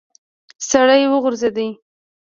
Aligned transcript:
سړی 0.69 1.01
وغورځېد. 1.11 1.57